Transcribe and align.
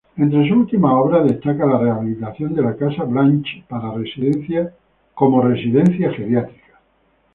Entre 0.17 0.47
sus 0.49 0.57
últimas 0.57 0.93
obras 0.93 1.25
destaca 1.27 1.63
la 1.63 1.77
rehabilitación 1.77 2.55
de 2.55 2.63
la 2.63 2.75
casa 2.75 3.03
Blanch 3.03 3.63
para 3.67 3.91
residencia 3.93 4.73
geriátrica. 6.11 6.79